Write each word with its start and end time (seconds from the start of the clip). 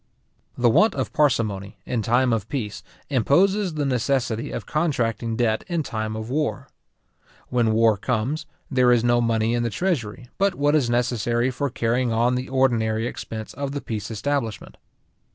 The 0.57 0.67
want 0.71 0.95
of 0.95 1.13
parsimony, 1.13 1.77
in 1.85 2.01
time 2.01 2.33
of 2.33 2.49
peace, 2.49 2.81
imposes 3.11 3.75
the 3.75 3.85
necessity 3.85 4.49
of 4.49 4.65
contracting 4.65 5.35
debt 5.35 5.63
in 5.67 5.83
time 5.83 6.15
of 6.15 6.27
war. 6.27 6.69
When 7.49 7.71
war 7.71 7.97
comes, 7.97 8.47
there 8.71 8.91
is 8.91 9.03
no 9.03 9.21
money 9.21 9.53
in 9.53 9.61
the 9.61 9.69
treasury, 9.69 10.29
but 10.39 10.55
what 10.55 10.73
is 10.73 10.89
necessary 10.89 11.51
for 11.51 11.69
carrying 11.69 12.11
on 12.11 12.33
the 12.33 12.49
ordinary 12.49 13.05
expense 13.05 13.53
of 13.53 13.73
the 13.73 13.81
peace 13.81 14.09
establishment. 14.09 14.75